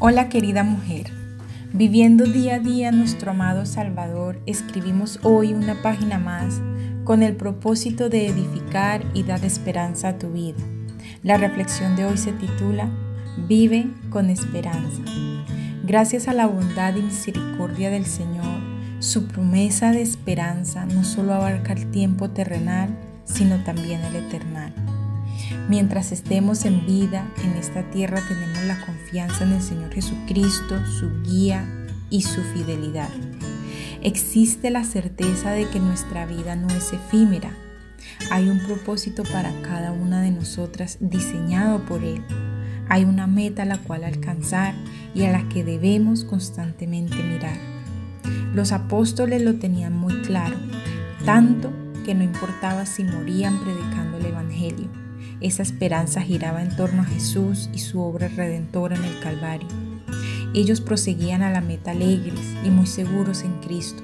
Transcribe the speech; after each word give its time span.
Hola 0.00 0.28
querida 0.28 0.62
mujer, 0.62 1.10
viviendo 1.72 2.24
día 2.24 2.54
a 2.54 2.58
día 2.60 2.92
nuestro 2.92 3.32
amado 3.32 3.66
Salvador, 3.66 4.40
escribimos 4.46 5.18
hoy 5.24 5.54
una 5.54 5.82
página 5.82 6.20
más 6.20 6.60
con 7.02 7.24
el 7.24 7.34
propósito 7.34 8.08
de 8.08 8.28
edificar 8.28 9.04
y 9.12 9.24
dar 9.24 9.44
esperanza 9.44 10.10
a 10.10 10.16
tu 10.16 10.30
vida. 10.30 10.62
La 11.24 11.36
reflexión 11.36 11.96
de 11.96 12.04
hoy 12.04 12.16
se 12.16 12.30
titula 12.30 12.88
Vive 13.48 13.88
con 14.08 14.30
esperanza. 14.30 15.02
Gracias 15.82 16.28
a 16.28 16.32
la 16.32 16.46
bondad 16.46 16.94
y 16.94 17.02
misericordia 17.02 17.90
del 17.90 18.06
Señor, 18.06 18.60
su 19.00 19.26
promesa 19.26 19.90
de 19.90 20.02
esperanza 20.02 20.86
no 20.86 21.02
solo 21.02 21.34
abarca 21.34 21.72
el 21.72 21.90
tiempo 21.90 22.30
terrenal, 22.30 22.96
sino 23.24 23.64
también 23.64 24.00
el 24.04 24.14
eternal. 24.14 24.72
Mientras 25.68 26.12
estemos 26.12 26.64
en 26.64 26.86
vida 26.86 27.26
en 27.44 27.52
esta 27.52 27.82
tierra 27.90 28.20
tenemos 28.26 28.64
la 28.64 28.84
confianza 28.84 29.44
en 29.44 29.52
el 29.52 29.62
Señor 29.62 29.92
Jesucristo, 29.92 30.84
su 30.86 31.22
guía 31.22 31.66
y 32.10 32.22
su 32.22 32.42
fidelidad. 32.42 33.10
Existe 34.02 34.70
la 34.70 34.84
certeza 34.84 35.52
de 35.52 35.68
que 35.68 35.80
nuestra 35.80 36.26
vida 36.26 36.56
no 36.56 36.68
es 36.68 36.92
efímera. 36.92 37.50
Hay 38.30 38.48
un 38.48 38.60
propósito 38.60 39.22
para 39.24 39.52
cada 39.62 39.92
una 39.92 40.22
de 40.22 40.30
nosotras 40.30 40.98
diseñado 41.00 41.84
por 41.84 42.04
Él. 42.04 42.24
Hay 42.88 43.04
una 43.04 43.26
meta 43.26 43.62
a 43.62 43.66
la 43.66 43.78
cual 43.78 44.04
alcanzar 44.04 44.74
y 45.14 45.24
a 45.24 45.32
la 45.32 45.48
que 45.48 45.64
debemos 45.64 46.24
constantemente 46.24 47.16
mirar. 47.22 47.56
Los 48.54 48.72
apóstoles 48.72 49.42
lo 49.42 49.56
tenían 49.56 49.94
muy 49.94 50.22
claro, 50.22 50.56
tanto 51.24 51.70
que 52.04 52.14
no 52.14 52.24
importaba 52.24 52.86
si 52.86 53.04
morían 53.04 53.58
predicando 53.60 54.18
el 54.18 54.26
Evangelio 54.26 55.07
esa 55.40 55.62
esperanza 55.62 56.20
giraba 56.20 56.62
en 56.62 56.74
torno 56.74 57.02
a 57.02 57.04
Jesús 57.04 57.70
y 57.72 57.78
su 57.78 58.00
obra 58.00 58.28
redentora 58.28 58.96
en 58.96 59.04
el 59.04 59.20
Calvario. 59.20 59.68
Ellos 60.54 60.80
proseguían 60.80 61.42
a 61.42 61.50
la 61.50 61.60
meta 61.60 61.92
alegres 61.92 62.40
y 62.64 62.70
muy 62.70 62.86
seguros 62.86 63.42
en 63.42 63.54
Cristo. 63.60 64.02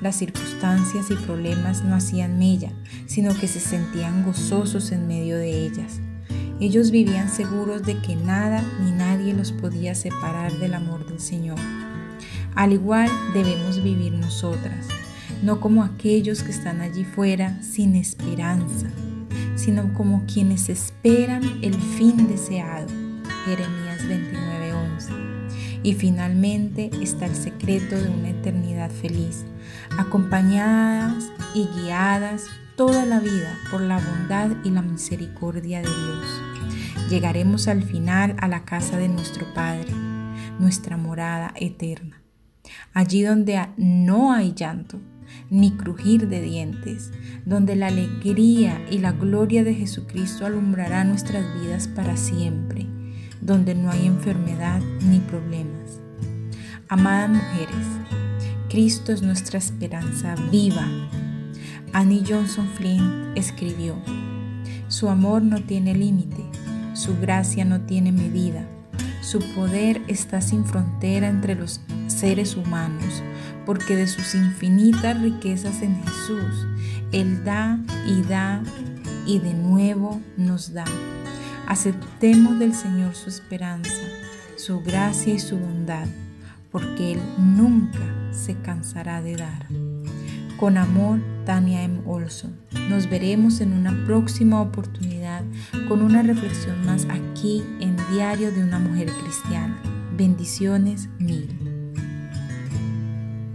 Las 0.00 0.16
circunstancias 0.16 1.10
y 1.10 1.14
problemas 1.14 1.82
no 1.82 1.96
hacían 1.96 2.38
mella, 2.38 2.70
sino 3.06 3.34
que 3.34 3.48
se 3.48 3.58
sentían 3.58 4.24
gozosos 4.24 4.92
en 4.92 5.08
medio 5.08 5.36
de 5.36 5.66
ellas. 5.66 6.00
Ellos 6.60 6.90
vivían 6.90 7.28
seguros 7.28 7.82
de 7.82 7.98
que 7.98 8.14
nada 8.14 8.62
ni 8.84 8.92
nadie 8.92 9.34
los 9.34 9.50
podía 9.50 9.94
separar 9.94 10.52
del 10.58 10.74
amor 10.74 11.06
del 11.06 11.20
Señor. 11.20 11.58
Al 12.54 12.72
igual 12.72 13.10
debemos 13.34 13.82
vivir 13.82 14.12
nosotras, 14.12 14.86
no 15.42 15.60
como 15.60 15.82
aquellos 15.82 16.42
que 16.42 16.50
están 16.50 16.80
allí 16.80 17.04
fuera 17.04 17.60
sin 17.62 17.96
esperanza, 17.96 18.88
sino 19.58 19.92
como 19.92 20.24
quienes 20.32 20.68
esperan 20.68 21.42
el 21.62 21.74
fin 21.74 22.28
deseado. 22.28 22.86
Jeremías 23.44 24.06
29:11. 24.08 25.12
Y 25.82 25.94
finalmente 25.94 26.90
está 27.02 27.26
el 27.26 27.34
secreto 27.34 27.96
de 27.96 28.08
una 28.08 28.30
eternidad 28.30 28.90
feliz, 28.90 29.44
acompañadas 29.98 31.30
y 31.54 31.66
guiadas 31.66 32.46
toda 32.76 33.04
la 33.04 33.20
vida 33.20 33.58
por 33.70 33.80
la 33.80 33.98
bondad 33.98 34.50
y 34.64 34.70
la 34.70 34.82
misericordia 34.82 35.78
de 35.78 35.88
Dios. 35.88 37.10
Llegaremos 37.10 37.66
al 37.68 37.82
final 37.82 38.36
a 38.38 38.48
la 38.48 38.64
casa 38.64 38.96
de 38.96 39.08
nuestro 39.08 39.52
Padre, 39.54 39.92
nuestra 40.58 40.96
morada 40.96 41.52
eterna. 41.56 42.22
Allí 42.92 43.22
donde 43.22 43.60
no 43.76 44.32
hay 44.32 44.52
llanto, 44.54 45.00
ni 45.50 45.72
crujir 45.72 46.28
de 46.28 46.40
dientes, 46.40 47.10
donde 47.44 47.76
la 47.76 47.88
alegría 47.88 48.80
y 48.90 48.98
la 48.98 49.12
gloria 49.12 49.64
de 49.64 49.74
Jesucristo 49.74 50.46
alumbrará 50.46 51.04
nuestras 51.04 51.44
vidas 51.60 51.88
para 51.88 52.16
siempre, 52.16 52.86
donde 53.40 53.74
no 53.74 53.90
hay 53.90 54.06
enfermedad 54.06 54.80
ni 55.08 55.20
problemas. 55.20 56.00
Amadas 56.88 57.30
mujeres, 57.30 57.86
Cristo 58.68 59.12
es 59.12 59.22
nuestra 59.22 59.58
esperanza 59.58 60.34
viva. 60.50 60.86
Annie 61.92 62.24
Johnson 62.26 62.68
Flint 62.76 63.36
escribió, 63.36 63.96
Su 64.88 65.08
amor 65.08 65.42
no 65.42 65.62
tiene 65.62 65.94
límite, 65.94 66.44
su 66.92 67.18
gracia 67.18 67.64
no 67.64 67.80
tiene 67.82 68.12
medida, 68.12 68.66
su 69.20 69.40
poder 69.54 70.02
está 70.08 70.40
sin 70.40 70.64
frontera 70.64 71.28
entre 71.28 71.54
los 71.54 71.80
seres 72.06 72.56
humanos, 72.56 73.22
porque 73.68 73.96
de 73.96 74.06
sus 74.06 74.34
infinitas 74.34 75.20
riquezas 75.20 75.82
en 75.82 76.02
Jesús, 76.02 76.66
Él 77.12 77.44
da 77.44 77.78
y 78.06 78.22
da 78.22 78.62
y 79.26 79.40
de 79.40 79.52
nuevo 79.52 80.22
nos 80.38 80.72
da. 80.72 80.86
Aceptemos 81.66 82.58
del 82.58 82.72
Señor 82.72 83.14
su 83.14 83.28
esperanza, 83.28 83.92
su 84.56 84.80
gracia 84.80 85.34
y 85.34 85.38
su 85.38 85.58
bondad, 85.58 86.06
porque 86.72 87.12
Él 87.12 87.20
nunca 87.36 88.00
se 88.32 88.54
cansará 88.54 89.20
de 89.20 89.36
dar. 89.36 89.66
Con 90.56 90.78
amor, 90.78 91.20
Tania 91.44 91.82
M. 91.82 92.00
Olson. 92.06 92.56
Nos 92.88 93.10
veremos 93.10 93.60
en 93.60 93.74
una 93.74 94.06
próxima 94.06 94.62
oportunidad 94.62 95.44
con 95.88 96.00
una 96.00 96.22
reflexión 96.22 96.86
más 96.86 97.06
aquí 97.10 97.62
en 97.80 97.98
Diario 98.14 98.50
de 98.50 98.64
una 98.64 98.78
Mujer 98.78 99.10
Cristiana. 99.22 99.78
Bendiciones 100.16 101.10
mil. 101.18 101.67